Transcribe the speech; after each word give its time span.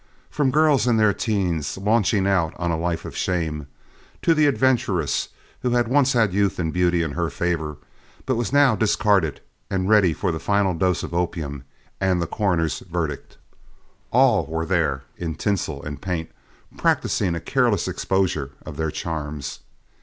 From 0.31 0.49
girls 0.49 0.87
in 0.87 0.97
their 0.97 1.13
teens, 1.13 1.77
launching 1.77 2.25
out 2.25 2.55
on 2.57 2.71
a 2.71 2.75
life 2.75 3.05
of 3.05 3.15
shame, 3.15 3.67
to 4.23 4.33
the 4.33 4.47
adventuress 4.47 5.29
who 5.61 5.69
had 5.69 5.87
once 5.87 6.13
had 6.13 6.33
youth 6.33 6.57
and 6.57 6.73
beauty 6.73 7.03
in 7.03 7.11
her 7.11 7.29
favor, 7.29 7.77
but 8.25 8.35
was 8.35 8.51
now 8.51 8.75
discarded 8.75 9.41
and 9.69 9.87
ready 9.87 10.11
for 10.11 10.31
the 10.31 10.39
final 10.39 10.73
dose 10.73 11.03
of 11.03 11.13
opium 11.13 11.65
and 11.99 12.19
the 12.19 12.25
coroner's 12.25 12.79
verdict, 12.79 13.37
all 14.11 14.47
were 14.47 14.65
there 14.65 15.03
in 15.17 15.35
tinsel 15.35 15.83
and 15.83 16.01
paint, 16.01 16.31
practicing 16.77 17.35
a 17.35 17.39
careless 17.39 17.87
exposure 17.87 18.53
of 18.65 18.77
their 18.77 18.89
charms. 18.89 19.59